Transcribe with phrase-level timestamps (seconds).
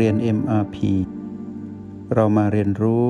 [0.00, 0.76] เรียน MRP
[2.14, 3.08] เรามาเรียนรู้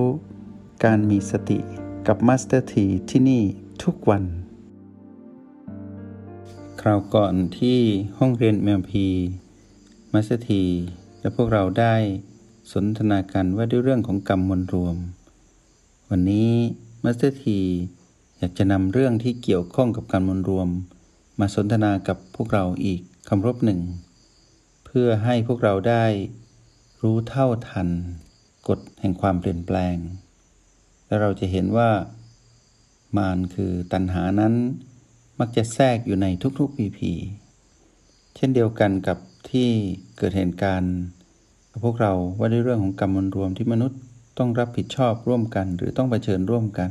[0.85, 1.59] การมีสติ
[2.07, 3.43] กับ Master T ที่ที่นี่
[3.83, 4.25] ทุกวัน
[6.81, 7.81] คราวก่อนที่
[8.19, 8.93] ห้องเรียน MRP
[10.13, 10.51] Master T
[11.21, 11.95] และพวกเราได้
[12.73, 14.97] สนทนากันว่าด้วยเรื่องของกรรมมวลรวม
[16.11, 16.51] วันนี้
[17.05, 17.45] Master T
[18.39, 20.69] อยากจะนำเรื่องที่เกี่ยวข้องกับการมวลรวม
[21.41, 23.81] มาสนทนากับพวกเราอีกคำรบหนึ่ง
[24.85, 26.05] เพื่อให้พวกเราได้
[27.09, 27.89] รู้เท่าทัน
[28.69, 29.97] กฎแห่งความเปลี่ยนแปลง
[31.07, 31.91] และเราจะเห็นว่า
[33.17, 34.55] มารคือตัณหานั้น
[35.39, 36.27] มักจะแทรกอยู่ใน
[36.59, 37.13] ทุกๆปีพี
[38.37, 39.19] เช่นเดียวกันกับ
[39.51, 39.69] ที่
[40.17, 40.95] เกิดเหตุการณ์
[41.85, 44.01] พวกเราว่าด้วยเรื่องของกรรมมวลรวมที่มนุษย์
[44.39, 46.91] ต้องรับผิดชอบร่วมกัน หรือต้องเผชิญร่วมกัน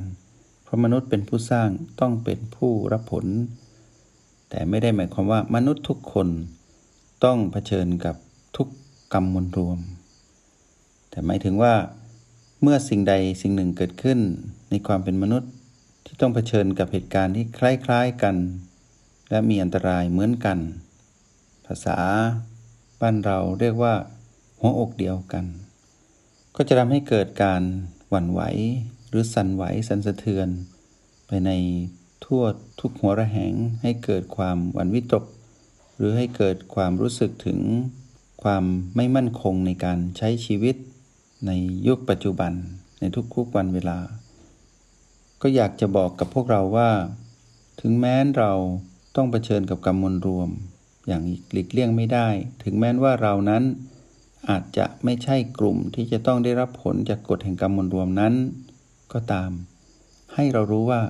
[0.64, 1.70] เพราะมนุษย์เป็นผู้สร้าง
[2.02, 3.26] ต้องเป็นผู้รับผล
[4.50, 6.28] แต่ไม่ได้หมายความว่ามนุษย์ทุกคน
[7.24, 8.16] ต้องเผชิญกับ
[8.58, 8.68] ทุก
[9.14, 9.80] กรรมมวลรวม
[11.14, 11.74] แต่หมายถึงว่า
[12.62, 14.20] เมื่อสิ่งใดสิ่งหนึ่งเกิดขึ้น
[14.70, 15.52] ในความเป็นมนุษย์
[16.06, 18.36] ที่ต้องเผชิญกับเหตุการณ์ที่คล้ายๆกัน
[19.30, 20.60] และมีอันตรายเหมือนกัน
[21.66, 21.98] ภาษา
[23.02, 23.94] บ้านเราเรียกว่า
[24.60, 25.46] หัวอกเดียวกัน
[26.56, 27.64] ก็จะทำให้เกิดการ
[28.10, 28.42] หวั่นไหว
[29.10, 30.48] หรือสั่นไหวสั่นสะเทือน
[31.28, 31.52] ไปใน
[32.26, 32.44] ทั่ว
[32.80, 35.24] ทุกหัวระแหงให้เกิดความหวั่นวิตก
[35.98, 37.60] หรือให้เกิดความรู้สึกถึง
[38.44, 38.64] ความ
[38.96, 40.76] ไม่มั่นคงในการใช้ชีวิต
[41.48, 41.52] ใน
[41.88, 42.54] ยุคปัจจุบัน
[43.00, 43.04] ใน
[43.36, 44.00] ทุกๆวันเวลา
[45.42, 46.92] ก็อยากจะบอกกับพวกเราว่า
[47.82, 48.52] ถึงแม้เรา
[49.16, 50.50] ต้องเผชิญกับกรรมมวลรวม
[51.08, 52.28] อย่างหลีกเลี่ยงไม่ได้
[52.64, 53.64] ถึงแม้ว่าเรานั้น
[54.50, 58.34] อาจจะไม่ใช่กลุ่มที่จะต้องได้รับผลจากกฎแห่งกรรมมวลรวมนั้น
[59.14, 59.52] ก็ตาม
[60.34, 61.02] ให้เรารู้ว่า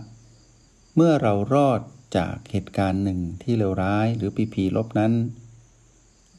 [0.95, 1.81] เมื่อเรารอด
[2.17, 5.14] จากเหตุการณ์หนึ่งที่เลวร้ายหรือพีพีลบนั้น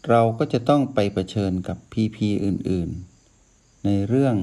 [0.09, 3.14] เราก็จะต้องไปเผชิญกับพีพีอื่น ๆ
[3.85, 4.37] ในเรื่อง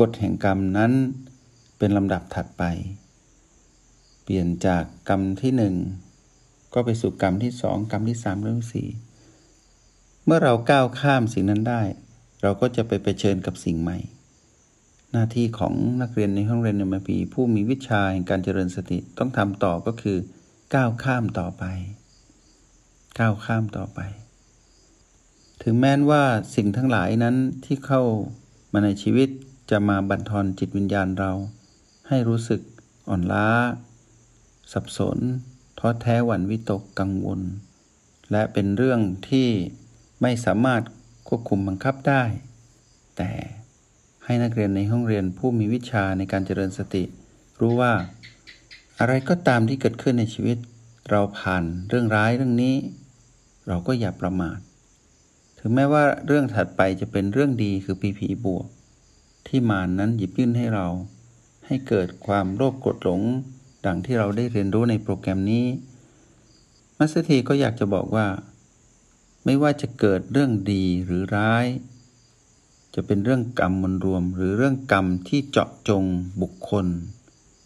[0.00, 0.92] กฎแห่งกรรมนั้น
[1.78, 2.64] เป็นลำดับถัดไป
[4.22, 5.74] เปลี่ยนจากกรรมที่หนึ่ง
[6.74, 8.88] ก็ไปสู่กรรมที่สองกรรมที่สามและที่สี่
[10.24, 11.82] เมื่อเราก้าวข้ามสิ่งนั้นได้
[12.42, 13.98] เราก็จะไปเผชิญกับสิ่งใหม่
[15.12, 20.18] หน้าที่ของนักเรียนในห้องเรียนในมปีผู้มีวิชาแห่งการเจริญสติต้องทำต่อก็คือ
[20.74, 21.64] ก้าวข้ามต่อไป
[23.18, 24.00] ก้าวข้ามต่อไป
[25.62, 26.22] ถึงแม้นว่า
[26.56, 28.02] สิ่งทั้งหลายนั้นที่เข้า
[28.72, 29.28] มาในชีวิต
[29.70, 31.32] จะมาบั่นทอนจิตวิญญาณเรา
[32.08, 32.60] ให้รู้สึก
[33.08, 33.48] อ่อนล้า
[34.72, 35.18] สับสน
[35.78, 37.40] ท้อแท้หวั่นวิตกกังวล
[38.32, 39.48] และเป็นเรื่องที่
[40.22, 40.82] ไม่สามารถ
[41.28, 42.22] ควบคุมบังคับได้
[43.16, 43.30] แต่
[44.24, 47.04] ให้นักเรียนในห้องเรียนผู้มีวิชาในการเจริญสติ
[47.60, 47.92] รู้ว่า
[48.98, 50.58] อะไรก็ตามที่เกิดขึ้นในชีวิต
[51.10, 52.76] เราผ่านเรื่องร้ายเรื่องนี้
[53.68, 54.58] เราก็อย่าประมาท
[55.58, 58.66] ถึงแม้ว่าเรื่องถัดไปจะเป็นเรื่องดีคือปีผีบวก
[59.46, 60.86] ที่มานนั้นหยิบยื่นให้เรา
[61.66, 63.22] ให้เกิดความโลภกดหลง
[63.86, 65.66] ดังที่เราได้เรียนรู้ในโปรแกรมนี้
[66.98, 68.26] มัสเทีก็อยากจะบอกว่า
[69.44, 71.66] ไม่ว่าจะเกิดเรื่องดีหรือร้าย
[72.94, 76.04] จะเป็นเรื่องกรรมมันรวม หรือเรื่องกรรมที่เจาะจง
[76.42, 76.86] บุคคล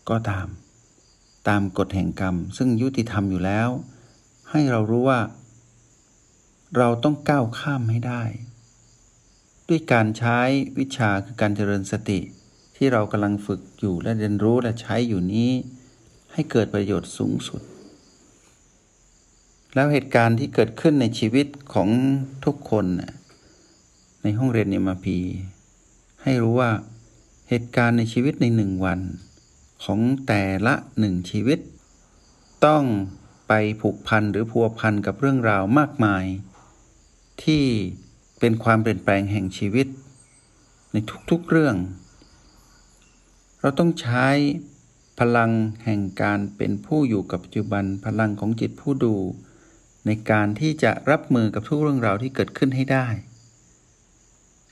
[0.09, 0.49] ก็ตาม
[1.49, 3.69] ตามกฎแห่งกรรม ซึ่งยุติธรรมอยู่แล้ว
[4.51, 5.21] ให้เรารู้ว่า
[6.79, 8.23] เราต้องก้าวข้ามให้ได้
[9.69, 10.39] ด้วยการใช้
[10.79, 12.21] วิชาคือการเจริญสติ
[12.77, 15.51] ที่เรากำลังฝึกอยู่และเรียนรู้และใช้อยู่นี้
[16.33, 17.63] ให้เกิดประโยชน์สูงสุด
[19.75, 21.89] แล้วเหตุการณ์ที่เกิดขึ้นในชีวิตของ
[22.45, 22.87] ทุกคน
[24.23, 25.19] ในห้องเรียนเนมพี
[26.23, 26.71] ให้รู้ว่า
[27.49, 29.01] เหตุการณ์ในชีวิตในหนึ่งวัน
[29.85, 31.59] ของแต่ละหนึ่งชีวิต
[32.67, 32.85] ต้อง
[33.49, 36.25] ไปผูกพันหรือพัวพันกับเรื่องราวมากมาย
[37.45, 37.65] ที่
[38.41, 39.87] เป็นความเปลี่ยนแปลงแห่งชีวิต
[40.93, 40.97] ใน
[41.31, 41.77] ทุกๆเรื่อง
[43.61, 44.27] เราต้องใช้
[45.21, 45.51] พลัง
[45.85, 49.15] แห่งการเป็นผู้อยู่กับปัจจุบันพลังของจิตผู้ดู
[50.07, 53.07] ในการที่จะรับมือกับทุกเรื่องราวที่เกิดขึ้นให้ได้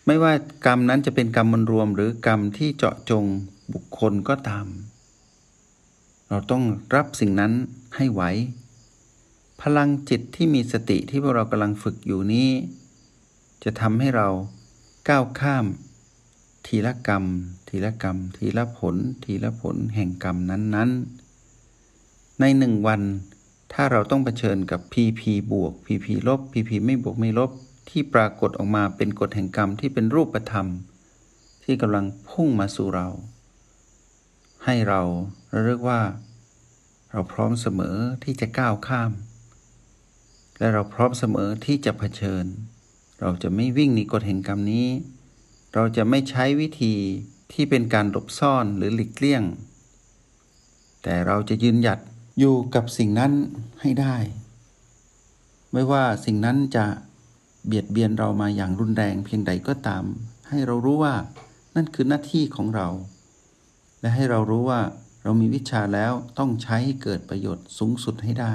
[0.06, 0.32] ไม่ว่า
[0.66, 3.24] กรรมนั้นจะเป็นกรรมมวลรวม หรือกรรมที่เจาะจง
[3.72, 4.66] บุคคลก็ตาม
[6.28, 6.64] เราต้อง
[6.94, 7.52] รับสิ่งนั้น
[7.96, 8.22] ให้ไหว
[9.62, 12.50] พลังจิตที่มีสติที่พวกเรากำลังฝึกอยู่นี้
[13.64, 14.28] จะทำให้เรา
[15.08, 15.66] ก้าวข้าม
[16.66, 17.24] ทีละกรรม
[17.68, 20.90] ทีละกรรม ทีละผล ทีละผลแห่งกรรมนั้น
[21.64, 23.02] ๆ ในหนึ่งวัน
[23.72, 27.50] ถ้าเราต้องเผชิญกับพีพีบวกพีพีลบพีพีไม่บวกไม่ลบ
[27.88, 30.66] ที่ปรากฏออกมาเป็นกฎแห่งกรรมที่เป็นรูปธรรม
[31.64, 33.08] ที่กำลังพุ่งมาสู่เรา
[34.64, 35.02] ให้เรา
[35.50, 36.00] เระลึกว่า
[37.10, 39.10] เราพร้อมเสมอที่จะก้าวข้าม
[40.60, 42.44] และเราพร้อมเสมอที่จะเผชิญ
[43.20, 44.88] เราจะไม่วิ่งหนีกฎแห่งกรรมนี้
[45.74, 46.94] เราจะไม่ใช้วิธี
[47.52, 49.42] ที่เป็นการหลบซ่อนหรือหลีกเลี่ยง
[51.02, 51.98] แต่เราจะยืนหยัด
[52.38, 53.32] อยู่กับสิ่งนั้น
[53.80, 54.16] ให้ได้
[55.72, 56.86] ไม่ว่าสิ่งนั้นจะ
[57.66, 60.04] เบียดเบียนเรามาอย่างรุนแรงเพียงใดก็ตาม
[60.48, 61.14] ให้เรารู้ว่า
[61.76, 62.88] นั่นคือหน้าที่ของเรา
[64.00, 64.80] และให้เรารู้ว่า
[65.22, 68.54] เรามีวิชาแล้วต้องใช้ให้เกิดประโยชน์สูงสุดให้ได้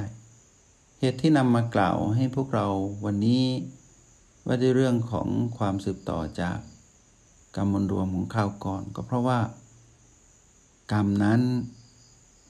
[1.00, 2.68] เหตุที่นำมากล่าวให้พวกเรา
[3.06, 3.46] วันนี้
[4.46, 5.28] ว่าด้วยเรื่องของ
[5.58, 6.58] ความสืบต่อจาก
[7.56, 9.40] กรรมมวลรวมของข้าวก่อน ก็เพราะว่า
[10.94, 11.42] กรรมนั้น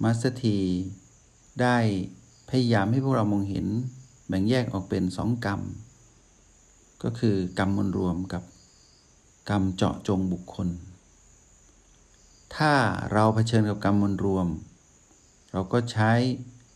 [0.04, 0.60] มัสถี
[1.62, 1.78] ได้
[2.50, 3.68] พยายามให้พวกเรามองเห็น
[4.28, 5.62] แบ่งแยกออกเป็นสองกรรม
[7.04, 8.44] ก็คือกรรมมวลรวมกับ
[9.50, 10.68] กรรมเจาะจงบุคคล
[12.56, 12.74] ถ้า
[13.12, 14.48] เราเผชิญกับกรรมมวลรวม
[15.52, 16.12] เราก็ใช้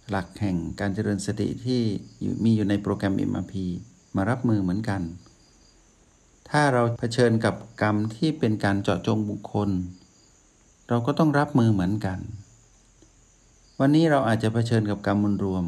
[0.10, 1.82] หลักแห่งการเจริญสติที่
[2.44, 3.54] มีอยู่ในโปรแกรม MRP
[4.16, 5.02] มารับมือเหมือนกัน
[6.50, 9.70] ถ้าเราเผชิญกับกรรมที่เป็นการเจาะจงบุคคล
[10.88, 12.20] เราก็ต้องรับมือเหมือนกัน
[13.80, 15.66] วันนี้เราอาจจะเผชิญกับกรรมมวลรวม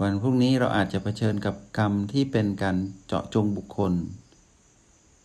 [0.00, 3.92] วันพรุ่งนี้เราอาจจะเผชิญกับกรรมที่เป็นการเจาะจงบุคคล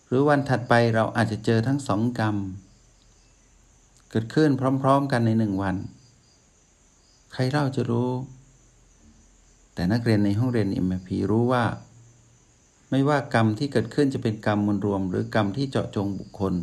[0.07, 2.35] หรือวันถัดไปเราอาจจะเจอทั้งสองกรรม
[4.09, 4.49] เกิดขึ้น
[4.81, 5.75] พร้อม ๆ กันในหนึ่งวัน
[7.33, 8.11] ใครเล่าจะรู้
[9.73, 11.65] แต่นักเรียนในห้องเรียน MP รู้ว่า
[12.89, 16.53] ไม่ว่ากรรมที่เกิดขึ้นจะเป็นกรรมมวลรวม หรือกรรมที่เจาะจงบุคคล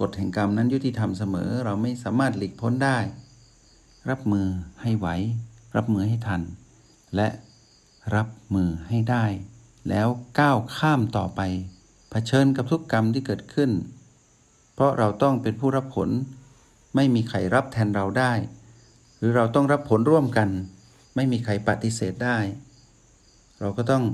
[0.00, 2.98] กฎแห่งกรรมนั้นยุติธรรมเสมอเราไม่สามารถหลีกพ้นได้
[4.10, 4.46] รับมือ
[4.82, 5.08] ให้ไหว
[5.76, 6.42] รับมือให้ทัน
[7.16, 7.28] และ
[8.14, 9.24] รับมือให้ได้
[9.88, 10.08] แล้ว
[10.40, 11.40] ก้าวข้ามต่อไป
[12.10, 13.70] เผชิญกับทุกกรรมที่เกิดขึ้น
[14.74, 16.08] เพราะเราต้องเป็นผู้รับผล
[16.94, 18.32] ไม่มีใครรับแทนเราได้
[19.22, 20.48] หรือเราต้องรับผลร่วมกัน
[21.16, 22.38] ไม่มีใครปฏิเสธได้
[23.60, 24.04] เราก็ต้อง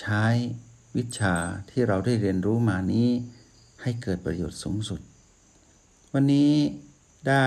[0.00, 0.24] ใช้
[0.96, 1.34] วิชา
[1.70, 3.08] ที่เราได้เรียนรู้มานี้
[3.82, 5.00] ให้เกิดประโยชน์สูงสุด
[6.12, 6.52] วันนี้
[7.28, 7.46] ได้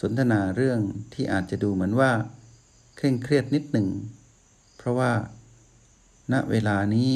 [0.00, 0.80] สนทนาเรื่อง
[1.14, 2.10] ที่อาจจะดูเหมือนว่า
[2.96, 3.88] เคร่งเครียดนิดหนึ่ง
[4.76, 5.12] เพราะว่า
[6.32, 7.12] ณเวลานี้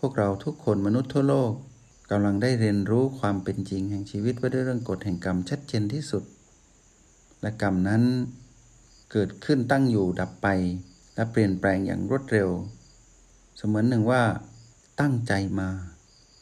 [0.00, 1.52] พวกเราทุกคนมนุษย์ทั่วโลก
[2.10, 6.24] กำลังได้เรียนรู้ความเป็นจริงแห่งชีวิตว่าด้วยเรื่องกฎแห่งกรรมชัดเจนที่สุด
[7.42, 8.02] และกรรมนั้น
[9.12, 10.48] เกิดขึ้นตั้งอยู่ดับไป
[11.14, 12.48] และเปลี่ยนแปลงอย่างรวดเร็ว
[13.56, 14.22] เสมือนหนึ่งว่า
[15.00, 15.68] ตั้งใจมา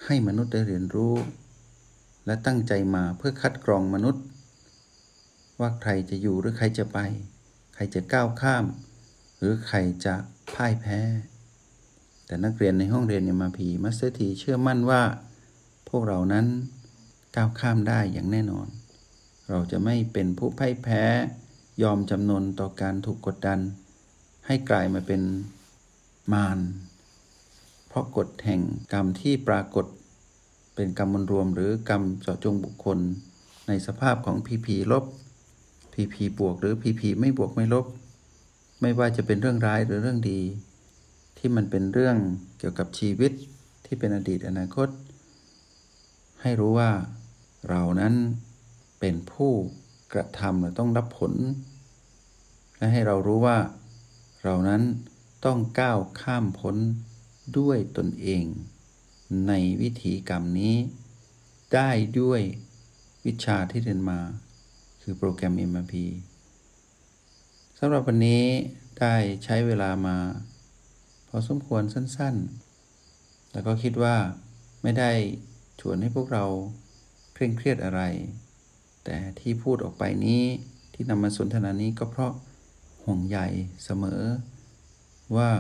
[0.04, 1.14] ให้มนุษย์ได้เรียนรู้
[2.26, 4.24] และตั้งใจมาเพื่อคัดกรองมนุษย์
[5.60, 6.98] ว่าใครจะอยู่หรือใครจะไป
[7.74, 8.64] ใครจะก้าวข้าม
[9.38, 10.14] หรือใครจะ
[10.54, 11.00] พ่ายแพ้
[12.26, 15.02] แต่นักเรียนในห้องเรียนยมาพีมัสเตอร์ทีเชื่อมั่นว่า
[15.88, 16.46] พวกเรานั้น
[17.36, 18.66] ก้าวข้ามได้อย่างแน่นอน
[19.50, 21.02] เราจะไม่เป็นผู้พ่ายแพ้
[21.82, 23.58] ยอมจำนนต่อการถูกกดดัน
[24.46, 25.22] ให้กลายมาเป็น
[26.32, 26.58] มาร
[27.88, 28.60] เพราะกฎแห่ง
[28.92, 29.86] กรรมที่ปรากฏ
[30.74, 32.98] เป็นกรรมมวลรวมหรือกรรมเจาะจงบุคคล
[33.68, 35.04] ในสภาพของพีพีลบ
[35.92, 37.86] พีพีบวกหรือพีพีไม่บวกไม่ลบ
[38.80, 40.40] ไม่ว่าจะเป็นเรื่องร้ายหรือเรื่องดี
[41.38, 42.16] ที่มันเป็นเรื่อง
[42.58, 43.32] เกี่ยวกับชีวิต
[43.84, 44.88] ที่เป็นอดีตอนาคต
[46.42, 46.90] ให้รู้ว่า
[47.68, 48.14] เรานั้น
[49.00, 49.52] เป็นผู้
[50.12, 51.32] กระทำและต้องรับผล
[52.78, 53.58] และให้เรารู้ว่า
[54.42, 54.82] เรานั้น
[55.44, 56.76] ต้องก้าวข้ามพ้น
[57.58, 58.44] ด้วยตนเอง
[59.48, 60.74] ในวิถีกรรมนี้
[61.74, 61.90] ได้
[62.20, 62.40] ด้วย
[63.26, 64.20] วิชาที่เรียนมา
[65.02, 65.94] คือโปรแกรม MRP
[67.78, 68.44] สำหรับวันนี้
[68.98, 69.14] ได้
[69.44, 70.16] ใช้เวลามา
[71.28, 74.16] พอสมควรสั้นๆ แล้วก็คิดว่า
[74.82, 75.10] ไม่ได้
[75.80, 76.44] ชวนให้พวกเรา
[77.34, 78.02] เคร่งเครียดอะไร
[79.04, 80.42] แต่ที่พูดออกไปนี้
[80.94, 82.32] ที่นำมาสนทนานี้ก็เพราะ
[83.04, 83.38] ห่วงใย
[83.84, 84.22] เสมอ
[85.36, 85.50] ว่า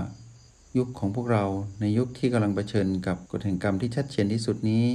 [0.78, 1.44] ยุคของพวกเรา
[1.80, 4.86] ในยุคที่กำลังเผชิญกับกฎแห่งกรรมที่ชัดเจนที่สุดนี้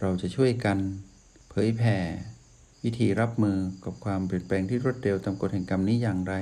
[0.00, 0.78] เราจะช่วยกัน
[1.50, 1.98] เผยแผ่
[2.84, 6.34] วิธีรับมือกับความเปลี่ยนแปลงที่รวดเร็วตามกฎแห่งกรรมนี้อย่างไร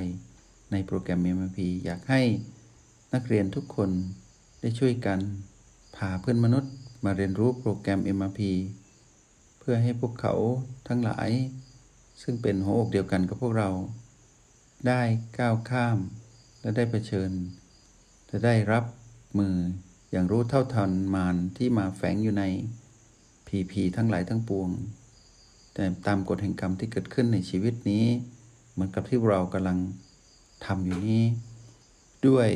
[0.73, 2.23] ในโปรแกรม MMP อยากให้
[3.15, 3.91] นักเรียนทุกคน
[4.61, 5.19] ได้ช่วยกัน
[5.97, 6.73] พาเพื่อนมนุษย์
[7.05, 8.41] มาเรียนรู้โปรแกรม MRP
[9.73, 10.35] พื่อให้พวกเขา
[10.89, 11.31] ทั้งหลาย
[12.23, 13.71] ซึ่งเป็นหัวอกเดียวกันกับพวกเรา
[14.89, 15.03] ได้
[15.39, 15.99] ก้าวข้าม
[16.61, 17.31] และได้เผชิญ
[18.31, 18.85] จะได้รับ
[19.39, 19.57] มือ
[20.11, 22.45] อย่างรู้เท่าทันมารที่มาแฝงอยู่ใน
[23.47, 24.71] ผีผีทั้งหลายทั้งปวง
[25.75, 28.05] แต่ตามกฎแห่งกรรมที่เกิดขึ้นในชีวิตนี้
[28.73, 29.79] เหมือนกับที่เรากำลัง
[30.67, 31.23] ทำอยู่นี้
[32.27, 32.49] ด้วย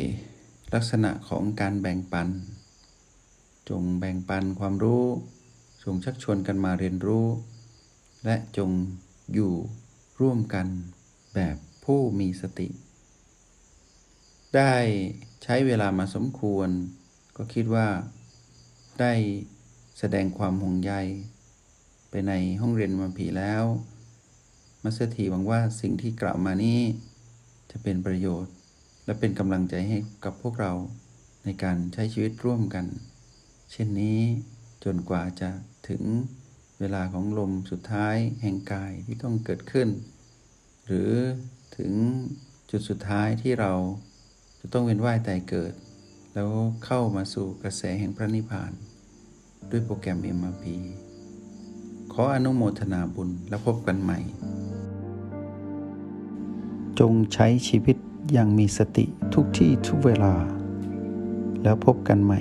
[0.74, 2.28] ลักษณะของการแบ่งปัน
[3.68, 5.04] จงแบ่งปันความรู้
[5.84, 7.26] จงชักชวนกันมาเรียนรู้
[8.24, 8.70] และจง
[9.34, 9.52] อยู่
[10.20, 10.66] ร่วมกัน
[11.34, 12.68] แบบผู้มีสติ
[14.56, 14.74] ได้
[15.42, 16.68] ใช้เวลามาสมควร
[17.36, 17.88] ก็คิดว่า
[19.00, 19.12] ได้
[19.98, 20.92] แสดงความห่วงใย
[22.10, 23.64] ไปในห้องเรียนมาผีแล้ว
[24.82, 26.80] มัสถีหวังว่าสิ่งที่กล่าวมานี้
[27.70, 28.54] จะเป็นประโยชน์
[29.04, 30.72] และเป็นกำลังใจให้กับพวกเรา
[31.44, 32.86] ในการใช้ชีวิตร่วมกัน
[33.72, 34.20] เช่นนี้
[34.84, 35.50] จนกว่าจะ
[35.88, 36.02] ถึง
[36.80, 39.88] เวลาของลมสุดท้ายแห่งกายที่ต้องเกิดขึ้น
[40.86, 41.12] หรือ
[41.76, 41.92] ถึง
[42.70, 43.72] จุดสุดท้ายที่เรา
[44.60, 45.72] จะต้องเวียนว่ายตายเกิด
[46.34, 46.50] แล้ว
[46.84, 48.72] เข้ามาสู่กระแสแห่งพระนิพพาน
[49.70, 50.64] ด้วยโปรแกรม MRP
[52.12, 54.18] ขออนุโมทนาบุญและพบกันใหม่
[57.00, 57.96] จงใช้ชีวิต
[58.32, 60.34] อย่างมีสติทุกที่ทุกเวลา
[61.62, 62.40] แล้วพบกันใหม่